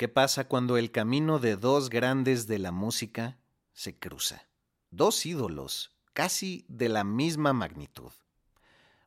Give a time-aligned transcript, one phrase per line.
[0.00, 3.36] ¿Qué pasa cuando el camino de dos grandes de la música
[3.74, 4.48] se cruza?
[4.90, 8.10] Dos ídolos, casi de la misma magnitud.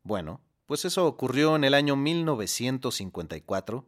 [0.04, 3.88] Bueno, pues eso ocurrió en el año 1954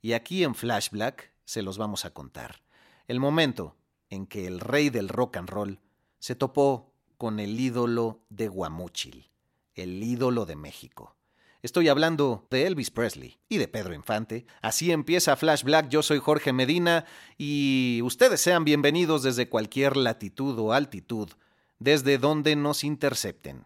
[0.00, 2.62] y aquí en Flashback se los vamos a contar.
[3.08, 3.74] El momento
[4.08, 5.80] en que el rey del rock and roll
[6.20, 9.28] se topó con el ídolo de Guamúchil,
[9.74, 11.16] el ídolo de México.
[11.64, 14.44] Estoy hablando de Elvis Presley y de Pedro Infante.
[14.60, 15.88] Así empieza Flashback.
[15.88, 17.06] Yo soy Jorge Medina
[17.38, 21.30] y ustedes sean bienvenidos desde cualquier latitud o altitud,
[21.78, 23.64] desde donde nos intercepten.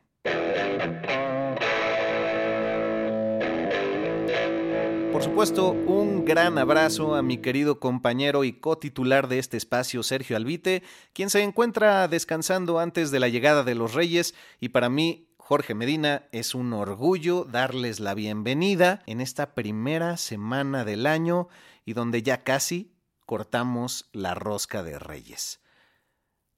[5.12, 10.36] Por supuesto, un gran abrazo a mi querido compañero y cotitular de este espacio, Sergio
[10.36, 15.27] Albite, quien se encuentra descansando antes de la llegada de los Reyes y para mí
[15.48, 21.48] Jorge Medina, es un orgullo darles la bienvenida en esta primera semana del año
[21.86, 22.92] y donde ya casi
[23.24, 25.62] cortamos la rosca de Reyes.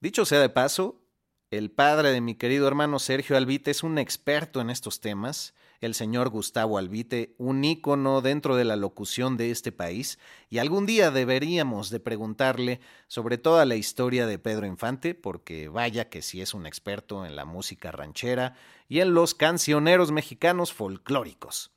[0.01, 1.05] Dicho sea de paso,
[1.51, 5.95] el padre de mi querido hermano Sergio Albite es un experto en estos temas el
[5.95, 11.09] señor Gustavo Albite, un ícono dentro de la locución de este país, y algún día
[11.09, 16.53] deberíamos de preguntarle sobre toda la historia de Pedro Infante, porque vaya que sí es
[16.53, 18.55] un experto en la música ranchera
[18.87, 21.71] y en los cancioneros mexicanos folclóricos.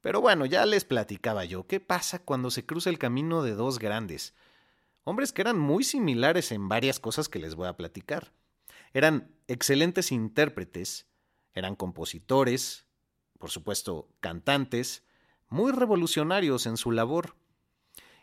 [0.00, 3.80] Pero bueno, ya les platicaba yo, ¿qué pasa cuando se cruza el camino de dos
[3.80, 4.34] grandes?
[5.04, 8.32] Hombres que eran muy similares en varias cosas que les voy a platicar.
[8.92, 11.06] Eran excelentes intérpretes,
[11.54, 12.86] eran compositores,
[13.42, 15.02] por supuesto, cantantes,
[15.48, 17.34] muy revolucionarios en su labor.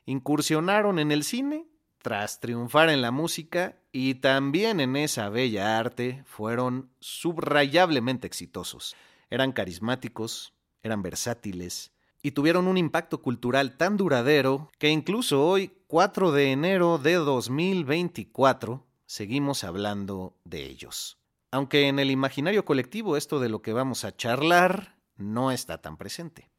[0.06, 1.68] Incursionaron en el cine
[2.02, 8.96] tras triunfar en la música y también en esa bella arte fueron subrayablemente exitosos.
[9.30, 10.54] Eran carismáticos,
[10.84, 11.92] eran versátiles
[12.24, 18.88] y tuvieron un impacto cultural tan duradero que incluso hoy, 4 de enero de 2024,
[19.06, 21.18] seguimos hablando de ellos.
[21.52, 25.98] Aunque en el imaginario colectivo esto de lo que vamos a charlar no está tan
[25.98, 26.50] presente.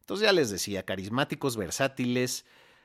[0.00, 2.44] Entonces ya les decía, carismáticos, versátiles,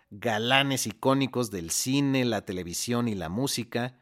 [0.09, 3.99] galanes icónicos del cine, la televisión y la música,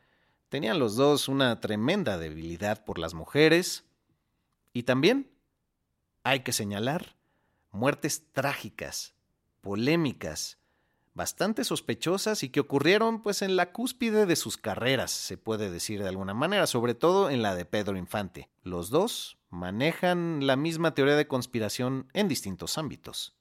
[0.50, 3.86] tenían los dos una tremenda debilidad por las mujeres
[4.74, 5.32] y también,
[6.24, 7.16] hay que señalar,
[7.72, 9.16] muertes trágicas,
[9.62, 10.60] polémicas,
[11.14, 16.04] bastante sospechosas y que ocurrieron pues en la cúspide de sus carreras, se puede decir
[16.04, 18.50] de alguna manera, sobre todo en la de Pedro Infante.
[18.62, 23.36] Los dos manejan la misma teoría de conspiración en distintos ámbitos,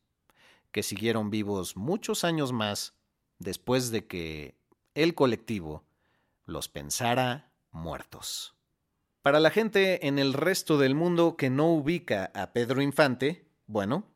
[0.70, 2.94] que siguieron vivos muchos años más
[3.38, 4.56] después de que
[4.94, 5.84] el colectivo
[6.44, 8.54] los pensara muertos.
[9.22, 14.06] Para la gente en el resto del mundo que no ubica a Pedro Infante, bueno,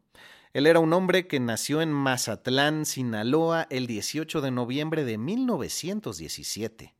[0.52, 6.94] él era un hombre que nació en Mazatlán, Sinaloa, el 18 de noviembre de 1917.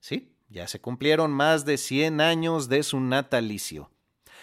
[0.00, 3.91] Sí, ya se cumplieron más de 100 años de su natalicio.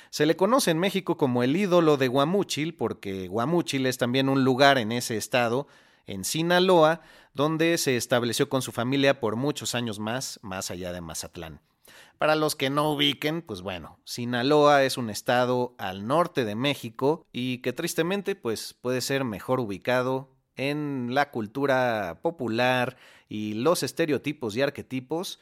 [0.09, 4.44] Se le conoce en México como el ídolo de Guamúchil porque Guamúchil es también un
[4.44, 5.67] lugar en ese estado,
[6.08, 7.02] en Sinaloa,
[7.35, 11.61] donde se estableció con su familia por muchos años más, más allá de Mazatlán.
[12.17, 17.26] Para los que no ubiquen, pues bueno, Sinaloa es un estado al norte de México
[17.32, 22.97] y que tristemente pues puede ser mejor ubicado en la cultura popular
[23.29, 25.40] y los estereotipos y arquetipos,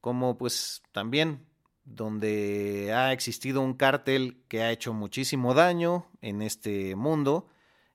[0.00, 1.44] como pues también
[1.84, 7.48] donde ha existido un cártel que ha hecho muchísimo daño en este mundo,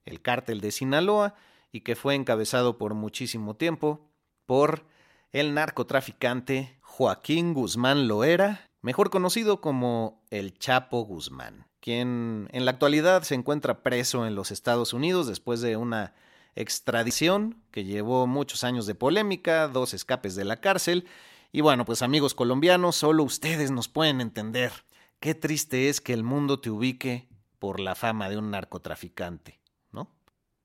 [0.04, 1.34] el cártel de Sinaloa,
[1.72, 4.10] y que fue encabezado por muchísimo tiempo
[4.46, 4.86] por
[5.32, 11.66] el narcotraficante Joaquín Guzmán Loera, mejor conocido como el Chapo Guzmán.
[11.80, 16.14] quien en la actualidad se encuentra preso en los Estados Unidos después de una
[16.54, 21.06] extradición que llevó muchos años de polémica, dos escapes de la cárcel.
[21.52, 24.70] Y bueno, pues amigos colombianos, solo ustedes nos pueden entender
[25.18, 29.58] qué triste es que el mundo te ubique por la fama de un narcotraficante,
[29.90, 30.08] ¿no?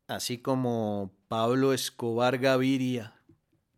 [0.07, 3.15] Así como Pablo Escobar Gaviria,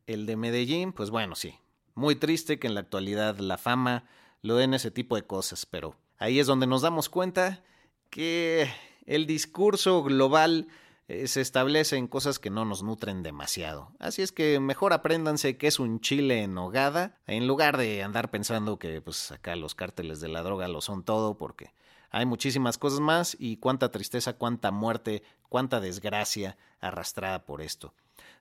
[0.06, 1.56] el de Medellín, pues bueno, sí,
[1.95, 4.03] muy triste que en la actualidad la fama
[4.42, 7.63] lo den ese tipo de cosas, pero ahí es donde nos damos cuenta
[8.10, 8.69] que
[9.06, 10.68] el discurso global
[11.07, 13.92] eh, se establece en cosas que no nos nutren demasiado.
[14.00, 18.30] Así es que mejor apréndanse que es un chile en hogada, en lugar de andar
[18.30, 21.74] pensando que pues acá los cárteles de la droga lo son todo, porque
[22.09, 27.94] hay muchísimas cosas más y cuánta tristeza, cuánta muerte, cuánta desgracia arrastrada por esto.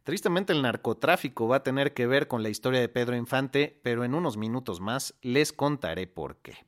[0.03, 4.05] Tristemente el narcotráfico va a tener que ver con la historia de Pedro Infante, pero
[4.05, 6.65] en unos minutos más les contaré por qué.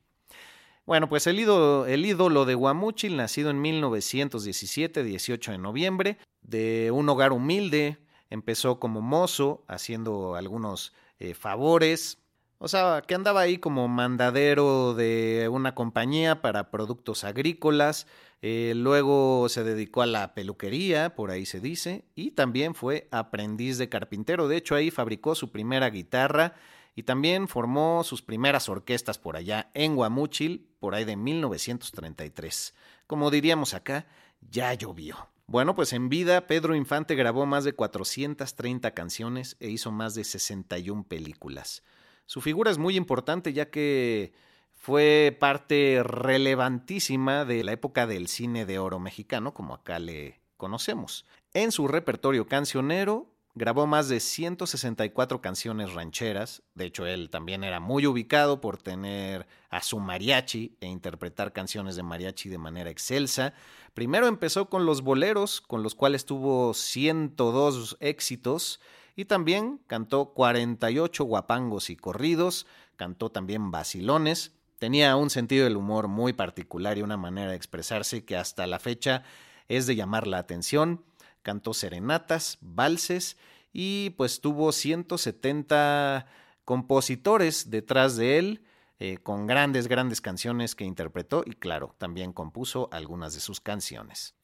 [0.89, 6.89] Bueno, pues el ídolo, el ídolo de Guamúchil, nacido en 1917, 18 de noviembre, de
[6.91, 7.99] un hogar humilde,
[8.31, 12.17] empezó como mozo, haciendo algunos eh, favores,
[12.57, 18.07] o sea, que andaba ahí como mandadero de una compañía para productos agrícolas,
[18.41, 23.77] eh, luego se dedicó a la peluquería, por ahí se dice, y también fue aprendiz
[23.77, 26.55] de carpintero, de hecho ahí fabricó su primera guitarra,
[26.99, 32.75] y también formó sus primeras orquestas por allá en Guamúchil, por ahí de 1933.
[33.07, 34.05] Como diríamos acá,
[34.41, 35.29] ya llovió.
[35.47, 40.25] Bueno, pues en vida Pedro Infante grabó más de 430 canciones e hizo más de
[40.25, 41.83] 61 películas.
[42.25, 44.33] Su figura es muy importante ya que
[44.73, 51.25] fue parte relevantísima de la época del cine de oro mexicano, como acá le conocemos.
[51.53, 57.81] En su repertorio cancionero Grabó más de 164 canciones rancheras, de hecho él también era
[57.81, 63.53] muy ubicado por tener a su mariachi e interpretar canciones de mariachi de manera excelsa.
[63.93, 68.79] Primero empezó con los boleros, con los cuales tuvo 102 éxitos,
[69.17, 72.65] y también cantó 48 guapangos y corridos,
[72.95, 78.23] cantó también vacilones, tenía un sentido del humor muy particular y una manera de expresarse
[78.23, 79.23] que hasta la fecha
[79.67, 81.03] es de llamar la atención
[81.41, 83.37] cantó serenatas, valses
[83.73, 86.25] y pues tuvo 170
[86.65, 88.63] compositores detrás de él,
[88.99, 94.35] eh, con grandes, grandes canciones que interpretó y claro, también compuso algunas de sus canciones.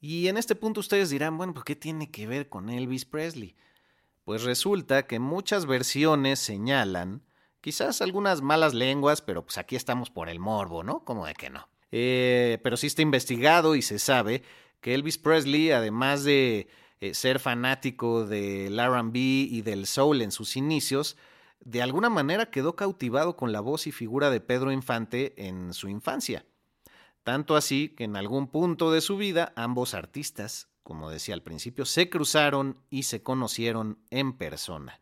[0.00, 3.56] Y en este punto ustedes dirán, bueno, ¿por qué tiene que ver con Elvis Presley?
[4.24, 7.22] Pues resulta que muchas versiones señalan,
[7.60, 11.04] quizás algunas malas lenguas, pero pues aquí estamos por el morbo, ¿no?
[11.04, 11.68] Como de que no.
[11.90, 14.42] Eh, pero sí está investigado y se sabe
[14.80, 16.68] que Elvis Presley, además de
[17.00, 21.16] eh, ser fanático del RB y del soul en sus inicios,
[21.60, 25.88] de alguna manera quedó cautivado con la voz y figura de Pedro Infante en su
[25.88, 26.44] infancia.
[27.22, 31.84] Tanto así que en algún punto de su vida ambos artistas, como decía al principio,
[31.84, 35.00] se cruzaron y se conocieron en persona.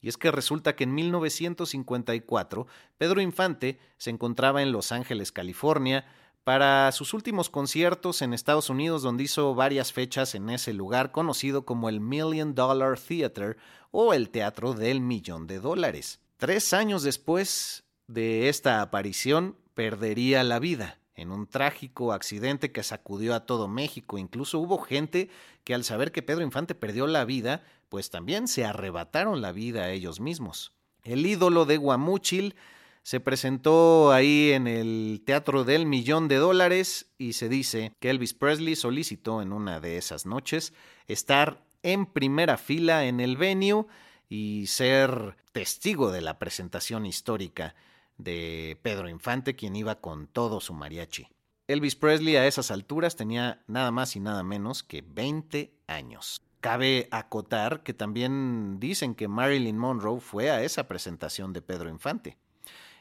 [0.00, 2.66] Y es que resulta que en 1954
[2.98, 6.06] Pedro Infante se encontraba en Los Ángeles, California,
[6.44, 11.64] para sus últimos conciertos en Estados Unidos, donde hizo varias fechas en ese lugar conocido
[11.64, 13.56] como el Million Dollar Theater
[13.90, 16.20] o el Teatro del Millón de Dólares.
[16.36, 23.34] Tres años después de esta aparición, perdería la vida en un trágico accidente que sacudió
[23.34, 24.18] a todo México.
[24.18, 25.30] Incluso hubo gente
[25.62, 29.84] que al saber que Pedro Infante perdió la vida, pues también se arrebataron la vida
[29.84, 30.72] a ellos mismos.
[31.02, 32.56] El ídolo de Guamúchil
[33.04, 38.32] se presentó ahí en el Teatro del Millón de Dólares y se dice que Elvis
[38.32, 40.72] Presley solicitó en una de esas noches
[41.06, 43.84] estar en primera fila en el venue
[44.30, 47.74] y ser testigo de la presentación histórica
[48.16, 51.28] de Pedro Infante, quien iba con todo su mariachi.
[51.68, 56.40] Elvis Presley a esas alturas tenía nada más y nada menos que 20 años.
[56.60, 62.38] Cabe acotar que también dicen que Marilyn Monroe fue a esa presentación de Pedro Infante.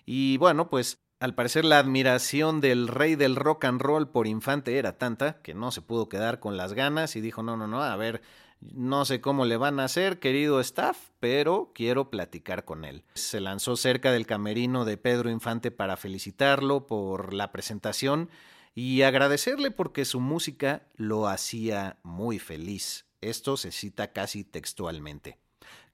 [0.06, 4.78] Y bueno, pues al parecer la admiración del rey del rock and roll por Infante
[4.78, 7.82] era tanta que no se pudo quedar con las ganas y dijo, no, no, no,
[7.82, 8.22] a ver,
[8.60, 13.04] no sé cómo le van a hacer, querido staff, pero quiero platicar con él.
[13.14, 18.30] Se lanzó cerca del camerino de Pedro Infante para felicitarlo por la presentación
[18.76, 23.06] y agradecerle porque su música lo hacía muy feliz.
[23.22, 25.40] Esto se cita casi textualmente.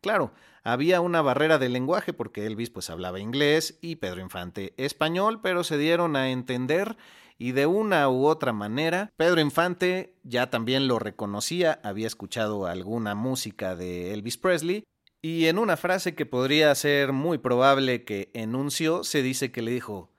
[0.02, 0.32] Claro,
[0.64, 5.64] había una barrera de lenguaje porque Elvis pues hablaba inglés y Pedro Infante español, pero
[5.64, 6.98] se dieron a entender
[7.38, 13.16] y de una u otra manera Pedro Infante ya también lo reconocía, había escuchado alguna
[13.16, 14.84] música de Elvis Presley
[15.22, 19.72] y en una frase que podría ser muy probable que enunció se dice que le
[19.72, 20.12] dijo,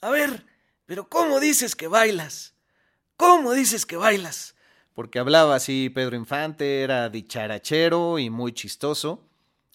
[0.00, 0.46] a ver,
[0.86, 2.54] Pero ¿cómo dices que bailas?
[3.16, 4.55] ¿Cómo dices que bailas?
[4.96, 9.20] Porque hablaba así Pedro Infante, era dicharachero y muy chistoso.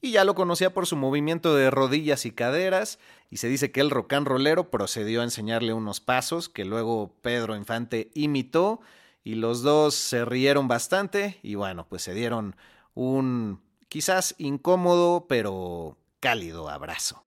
[0.02, 2.98] Y ya lo conocía por su movimiento de rodillas y caderas,
[3.30, 7.14] y se dice que el rock and rollero procedió a enseñarle unos pasos que luego
[7.22, 8.82] Pedro Infante imitó,
[9.24, 12.56] y los dos se rieron bastante, y bueno, pues se dieron
[12.96, 17.24] un quizás incómodo, pero cálido abrazo.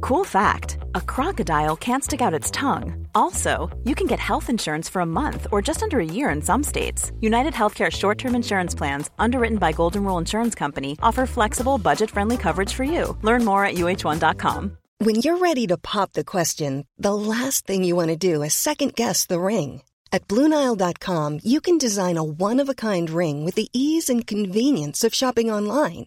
[0.00, 3.06] Cool fact a crocodile can't stick out its tongue.
[3.14, 6.42] Also, you can get health insurance for a month or just under a year in
[6.42, 7.12] some states.
[7.20, 12.10] United Healthcare short term insurance plans, underwritten by Golden Rule Insurance Company, offer flexible, budget
[12.10, 13.16] friendly coverage for you.
[13.22, 14.76] Learn more at uh1.com.
[14.98, 18.54] When you're ready to pop the question, the last thing you want to do is
[18.54, 19.82] second guess the ring.
[20.12, 24.26] At Bluenile.com, you can design a one of a kind ring with the ease and
[24.26, 26.06] convenience of shopping online.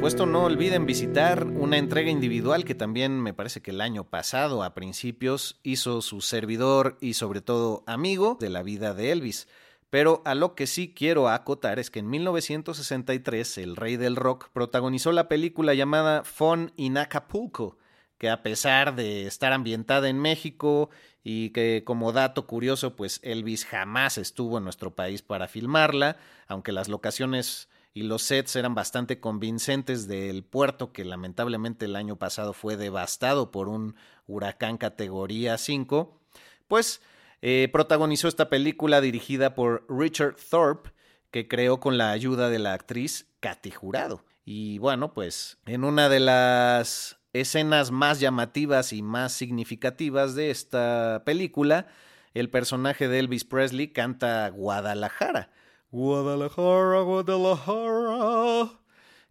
[0.00, 4.62] supuesto, no olviden visitar una entrega individual que también me parece que el año pasado,
[4.62, 9.46] a principios, hizo su servidor y sobre todo amigo de la vida de Elvis.
[9.90, 14.48] Pero a lo que sí quiero acotar es que en 1963 el rey del rock
[14.54, 17.76] protagonizó la película llamada Fun in Acapulco,
[18.16, 20.88] que a pesar de estar ambientada en México
[21.22, 26.16] y que como dato curioso pues Elvis jamás estuvo en nuestro país para filmarla,
[26.46, 32.16] aunque las locaciones y los sets eran bastante convincentes del puerto que lamentablemente el año
[32.16, 36.20] pasado fue devastado por un huracán categoría 5,
[36.68, 37.02] pues
[37.42, 40.90] eh, protagonizó esta película dirigida por Richard Thorpe,
[41.30, 44.24] que creó con la ayuda de la actriz Katy Jurado.
[44.44, 51.22] Y bueno, pues en una de las escenas más llamativas y más significativas de esta
[51.24, 51.88] película,
[52.34, 55.50] el personaje de Elvis Presley canta Guadalajara
[55.92, 58.70] Guadalajara, Guadalajara,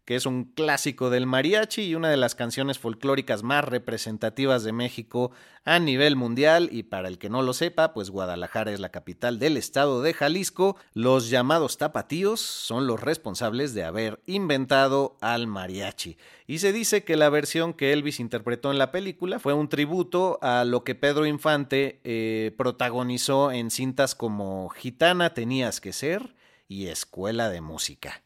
[0.03, 4.73] que es un clásico del mariachi y una de las canciones folclóricas más representativas de
[4.73, 5.31] México
[5.63, 9.39] a nivel mundial y para el que no lo sepa, pues Guadalajara es la capital
[9.39, 10.75] del estado de Jalisco.
[10.93, 16.17] Los llamados tapatíos son los responsables de haber inventado al mariachi.
[16.45, 20.39] Y se dice que la versión que Elvis interpretó en la película fue un tributo
[20.41, 26.33] a lo que Pedro Infante eh, protagonizó en cintas como Gitana tenías que ser,
[26.69, 28.23] y escuela de música.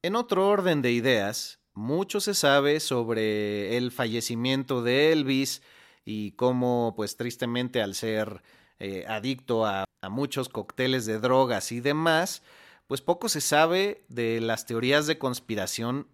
[0.00, 5.60] En otro orden de ideas, mucho se sabe sobre el fallecimiento de Elvis
[6.04, 8.42] y cómo, pues tristemente, al ser
[8.78, 12.42] eh, adicto a, a muchos cócteles de drogas y demás,
[12.86, 16.06] pues poco se sabe de las teorías de conspiración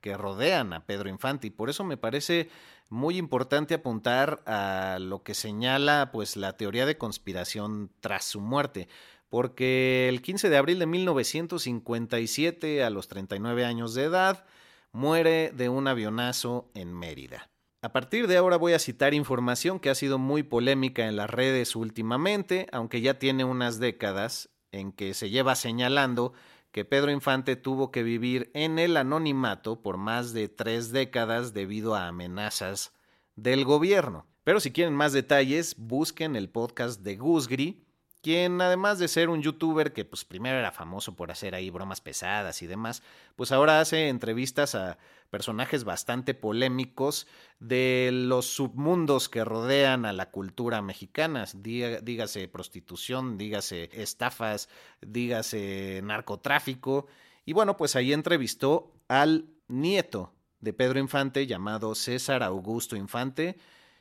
[0.00, 2.50] que rodean a Pedro Infante y por eso me parece
[2.88, 8.88] muy importante apuntar a lo que señala pues la teoría de conspiración tras su muerte
[9.28, 14.44] porque el 15 de abril de 1957, a los 39 años de edad,
[14.92, 17.50] muere de un avionazo en Mérida.
[17.80, 21.30] A partir de ahora voy a citar información que ha sido muy polémica en las
[21.30, 26.32] redes últimamente, aunque ya tiene unas décadas en que se lleva señalando
[26.72, 31.94] que Pedro Infante tuvo que vivir en el anonimato por más de tres décadas debido
[31.94, 32.92] a amenazas
[33.36, 34.26] del gobierno.
[34.44, 37.84] Pero si quieren más detalles, busquen el podcast de Gusgri,
[38.28, 42.02] quien además de ser un youtuber que pues primero era famoso por hacer ahí bromas
[42.02, 43.02] pesadas y demás,
[43.36, 44.98] pues ahora hace entrevistas a
[45.30, 47.26] personajes bastante polémicos
[47.58, 54.68] de los submundos que rodean a la cultura mexicana, dígase prostitución, dígase estafas,
[55.00, 57.06] dígase narcotráfico.
[57.46, 63.56] Y bueno, pues ahí entrevistó al nieto de Pedro Infante llamado César Augusto Infante,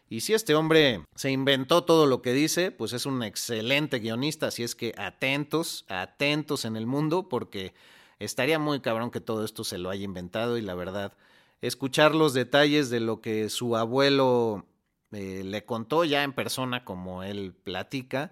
[0.09, 4.47] y si este hombre se inventó todo lo que dice, pues es un excelente guionista,
[4.47, 7.73] así es que atentos, atentos en el mundo, porque
[8.19, 11.13] estaría muy cabrón que todo esto se lo haya inventado y la verdad,
[11.61, 14.65] escuchar los detalles de lo que su abuelo
[15.11, 18.31] eh, le contó ya en persona, como él platica,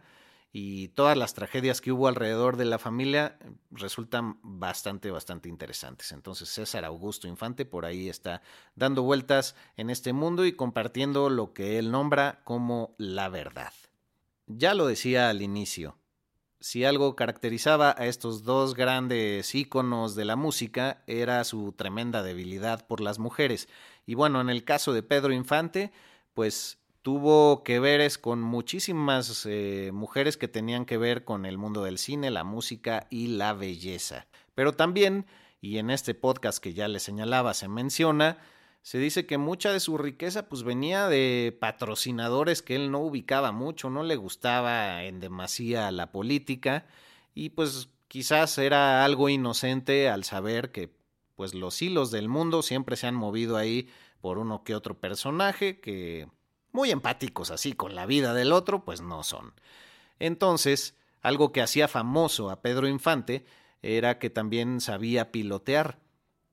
[0.58, 3.38] y todas las tragedias que hubo alrededor de la familia
[3.72, 6.14] resultan bastante, bastante interesantes.
[6.14, 8.42] Entonces César Augusto Infante por ahí está
[8.74, 13.74] dando vueltas en este mundo y compartiendo lo que él nombra como la verdad.
[14.48, 15.98] Ya lo decía al inicio,
[16.62, 22.88] si algo caracterizaba a estos dos grandes íconos de la música era su tremenda debilidad
[22.88, 23.68] por las mujeres.
[24.06, 25.92] Y bueno, en el caso de Pedro Infante,
[26.34, 31.84] pues tuvo que ver con muchísimas eh, mujeres que tenían que ver con el mundo
[31.84, 34.26] del cine, la música y la belleza.
[34.56, 35.28] Pero también,
[35.62, 38.40] y en este podcast que ya le señalaba se menciona,
[38.82, 43.52] se dice que mucha de su riqueza pues venía de patrocinadores que él no ubicaba
[43.52, 46.88] mucho, no le gustaba en demasía la política
[47.36, 50.90] y pues quizás era algo inocente al saber que
[51.36, 53.90] pues los hilos del mundo siempre se han movido ahí
[54.22, 56.28] por uno que otro personaje que
[56.76, 59.54] muy empáticos así con la vida del otro, pues no son.
[60.20, 63.46] Entonces, algo que hacía famoso a Pedro Infante
[63.82, 65.98] era que también sabía pilotear.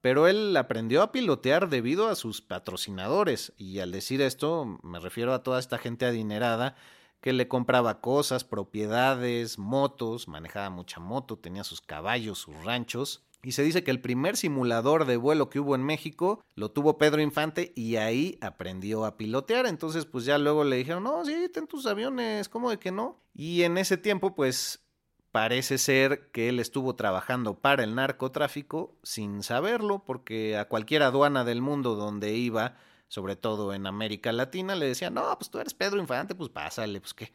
[0.00, 5.34] Pero él aprendió a pilotear debido a sus patrocinadores, y al decir esto me refiero
[5.34, 6.74] a toda esta gente adinerada
[7.20, 13.52] que le compraba cosas, propiedades, motos, manejaba mucha moto, tenía sus caballos, sus ranchos, y
[13.52, 17.20] se dice que el primer simulador de vuelo que hubo en México lo tuvo Pedro
[17.20, 19.66] Infante y ahí aprendió a pilotear.
[19.66, 23.20] Entonces, pues ya luego le dijeron, no, sí, ten tus aviones, ¿cómo de que no?
[23.34, 24.84] Y en ese tiempo, pues
[25.32, 31.42] parece ser que él estuvo trabajando para el narcotráfico sin saberlo, porque a cualquier aduana
[31.44, 32.76] del mundo donde iba,
[33.08, 37.00] sobre todo en América Latina, le decían, no, pues tú eres Pedro Infante, pues pásale,
[37.00, 37.32] pues qué.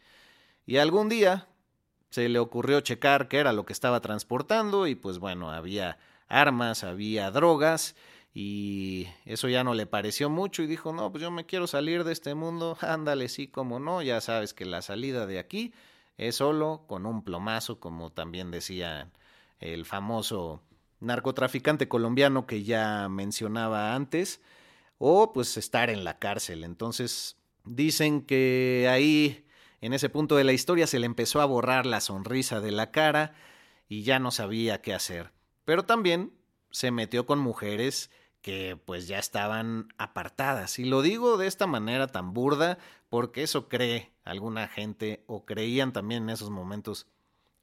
[0.65, 1.49] Y algún día,
[2.09, 6.83] se le ocurrió checar qué era lo que estaba transportando y pues bueno, había armas,
[6.83, 7.95] había drogas
[8.33, 12.03] y eso ya no le pareció mucho y dijo, no, pues yo me quiero salir
[12.03, 15.73] de este mundo, ándale, sí, como no, ya sabes que la salida de aquí
[16.17, 19.09] es solo con un plomazo, como también decía
[19.59, 20.61] el famoso
[20.99, 24.41] narcotraficante colombiano que ya mencionaba antes,
[24.99, 26.63] o pues estar en la cárcel.
[26.63, 29.46] Entonces, dicen que ahí
[29.81, 32.91] en ese punto de la historia se le empezó a borrar la sonrisa de la
[32.91, 33.33] cara
[33.87, 35.31] y ya no sabía qué hacer.
[35.65, 36.33] Pero también
[36.71, 38.09] se metió con mujeres
[38.41, 40.79] que pues ya estaban apartadas.
[40.79, 42.77] Y lo digo de esta manera tan burda
[43.09, 47.07] porque eso cree alguna gente o creían también en esos momentos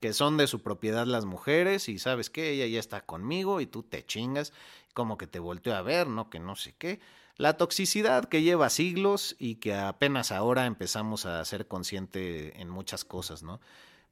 [0.00, 3.66] que son de su propiedad las mujeres y sabes que ella ya está conmigo y
[3.66, 4.53] tú te chingas,
[4.92, 7.00] como que te volteó a ver, no que no sé qué.
[7.37, 13.05] La toxicidad que lleva siglos y que apenas ahora empezamos a ser consciente en muchas
[13.05, 13.61] cosas, ¿no?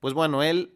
[0.01, 0.75] Pues bueno, él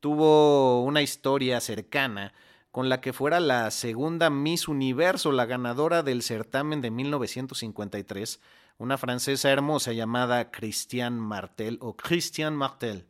[0.00, 2.32] tuvo una historia cercana
[2.70, 8.40] con la que fuera la segunda Miss Universo, la ganadora del certamen de 1953,
[8.78, 13.06] una francesa hermosa llamada Christiane Martel o Christian Martel,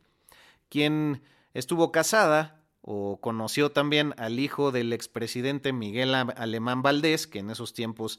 [0.69, 1.23] quien
[1.55, 7.73] estuvo casada o conoció también al hijo del expresidente Miguel Alemán Valdés, que en esos
[7.73, 8.19] tiempos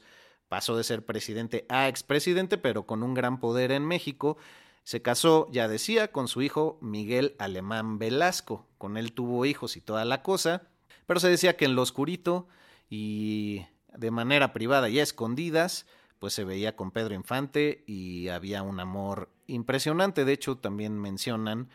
[0.54, 4.36] pasó de ser presidente a expresidente, pero con un gran poder en México.
[4.84, 8.64] Se casó, ya decía, con su hijo Miguel Alemán Velasco.
[8.78, 10.62] Con él tuvo hijos y toda la cosa,
[11.06, 12.46] pero se decía que en lo oscurito
[12.88, 15.86] y de manera privada y a escondidas,
[16.20, 20.24] pues se veía con Pedro Infante y había un amor impresionante.
[20.24, 21.68] De hecho, también mencionan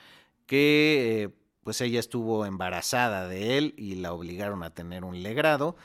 [0.45, 1.29] que eh,
[1.65, 5.75] pues ella estuvo embarazada de él y la obligaron a tener un legrado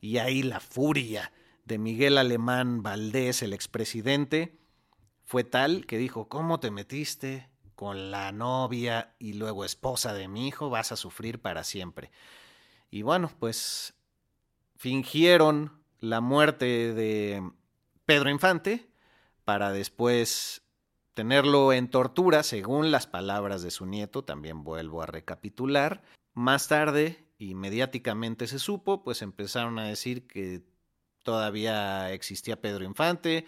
[0.00, 1.30] y ahí la furia
[1.68, 4.58] de Miguel Alemán Valdés, el expresidente,
[5.24, 10.48] fue tal que dijo, ¿cómo te metiste con la novia y luego esposa de mi
[10.48, 10.70] hijo?
[10.70, 12.10] Vas a sufrir para siempre.
[12.90, 13.94] Y bueno, pues
[14.76, 17.48] fingieron la muerte de
[18.06, 18.88] Pedro Infante
[19.44, 20.62] para después
[21.12, 26.02] tenerlo en tortura, según las palabras de su nieto, también vuelvo a recapitular.
[26.32, 30.62] Más tarde, y mediáticamente se supo, pues empezaron a decir que
[31.28, 33.44] todavía existía Pedro Infante,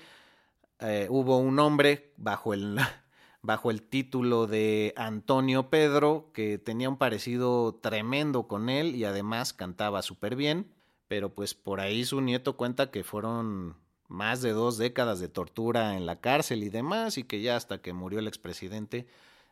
[0.81, 2.77] eh, hubo un hombre bajo el,
[3.41, 9.55] bajo el título de Antonio Pedro, que tenía un parecido tremendo con él y además
[9.55, 10.71] cantaba súper bien,
[11.09, 13.77] pero pues por ahí su nieto cuenta que fueron
[14.09, 17.81] más de dos décadas de tortura en la cárcel y demás, y que ya hasta
[17.81, 19.07] que murió el expresidente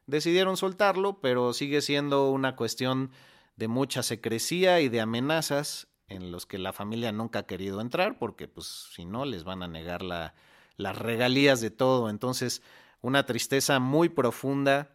[0.07, 3.11] decidieron soltarlo, pero sigue siendo una cuestión
[3.57, 8.19] de mucha secrecía y de amenazas en los que la familia nunca ha querido entrar,
[8.19, 10.35] porque pues si no les van a negar la,
[10.77, 12.09] las regalías de todo.
[12.09, 12.63] Entonces,
[13.03, 14.91] una tristeza muy profunda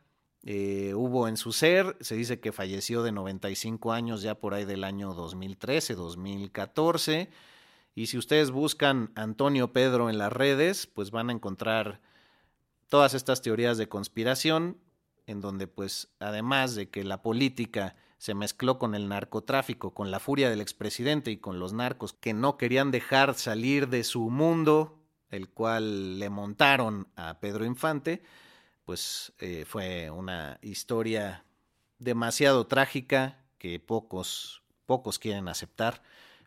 [0.45, 1.95] eh, hubo en su ser.
[2.01, 7.29] Se dice que falleció de 95 años ya por ahí del año 2013, 2014.
[7.95, 12.01] Y si ustedes buscan Antonio Pedro en las redes, pues van a encontrar
[12.89, 14.77] todas estas teorías de conspiración,
[15.27, 20.21] en donde pues además de que la política se mezcló con el narcotráfico, con la
[20.21, 24.97] furia del expresidente y con los narcos que no querían dejar salir de su mundo,
[25.29, 28.23] el cual le montaron a Pedro Infante,
[28.85, 31.43] pues eh, fue una historia
[31.99, 36.01] demasiado trágica que pocos, pocos quieren aceptar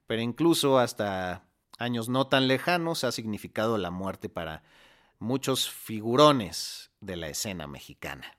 [0.07, 1.45] pero incluso hasta
[1.79, 4.63] años no tan lejanos ha significado la muerte para
[5.19, 8.39] muchos figurones de la escena mexicana.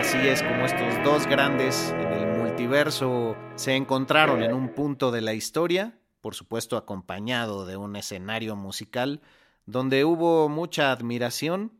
[0.00, 5.20] Así es como estos dos grandes en el multiverso se encontraron en un punto de
[5.20, 9.20] la historia, por supuesto acompañado de un escenario musical
[9.66, 11.78] donde hubo mucha admiración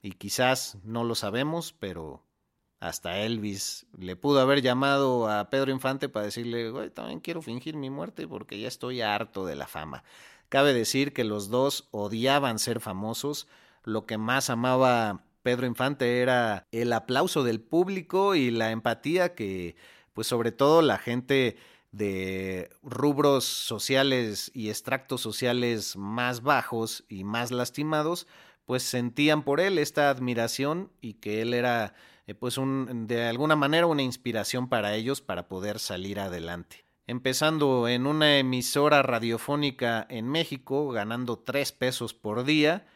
[0.00, 2.24] y quizás no lo sabemos, pero
[2.80, 7.76] hasta Elvis le pudo haber llamado a Pedro Infante para decirle, güey, también quiero fingir
[7.76, 10.02] mi muerte porque ya estoy harto de la fama.
[10.48, 13.48] Cabe decir que los dos odiaban ser famosos.
[13.84, 19.76] Lo que más amaba Pedro Infante era el aplauso del público y la empatía que,
[20.12, 21.56] pues sobre todo la gente
[21.92, 28.26] de rubros sociales y extractos sociales más bajos y más lastimados,
[28.64, 31.94] pues sentían por él esta admiración y que él era
[32.26, 36.84] eh, pues un, de alguna manera una inspiración para ellos para poder salir adelante.
[37.08, 42.86] Empezando en una emisora radiofónica en México, ganando tres pesos por día,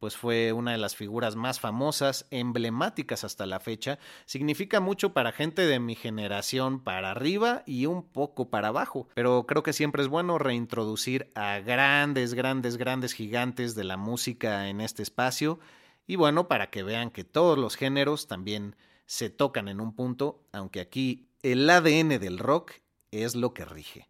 [0.00, 5.30] pues fue una de las figuras más famosas, emblemáticas hasta la fecha, significa mucho para
[5.30, 10.02] gente de mi generación para arriba y un poco para abajo, pero creo que siempre
[10.02, 15.60] es bueno reintroducir a grandes, grandes, grandes gigantes de la música en este espacio.
[16.06, 20.42] Y bueno, para que vean que todos los géneros también se tocan en un punto,
[20.50, 22.72] aunque aquí el ADN del rock
[23.10, 24.08] es lo que rige.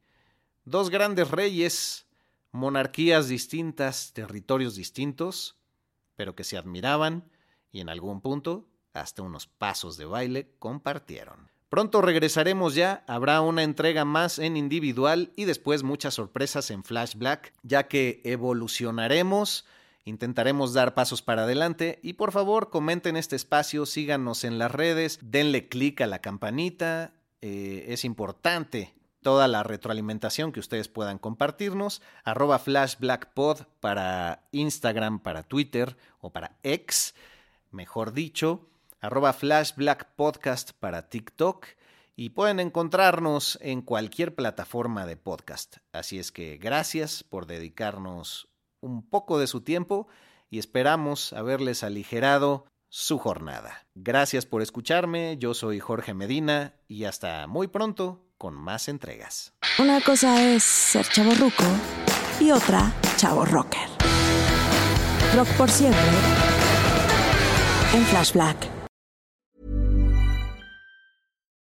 [0.64, 2.06] Dos grandes reyes,
[2.52, 5.59] monarquías distintas, territorios distintos,
[6.20, 7.24] pero que se admiraban
[7.72, 11.48] y en algún punto hasta unos pasos de baile compartieron.
[11.70, 17.14] Pronto regresaremos ya, habrá una entrega más en individual y después muchas sorpresas en Flash
[17.14, 19.64] Black, ya que evolucionaremos
[20.04, 25.20] Intentaremos dar pasos para adelante y por favor comenten este espacio, síganos en las redes,
[25.22, 32.02] denle clic a la campanita, eh, es importante toda la retroalimentación que ustedes puedan compartirnos,
[32.24, 37.14] arroba flashblackpod para Instagram, para Twitter o para X,
[37.70, 38.66] mejor dicho,
[39.00, 41.66] arroba flashblackpodcast para TikTok
[42.16, 45.78] y pueden encontrarnos en cualquier plataforma de podcast.
[45.92, 48.48] Así es que gracias por dedicarnos
[48.80, 50.08] un poco de su tiempo
[50.50, 53.86] y esperamos haberles aligerado su jornada.
[53.94, 59.54] Gracias por escucharme, yo soy Jorge Medina y hasta muy pronto con más entregas.
[59.78, 61.64] Una cosa es ser chavo ruco
[62.40, 63.88] y otra chavo rocker.
[65.36, 66.00] Rock por siempre
[67.94, 68.79] en Flash Black.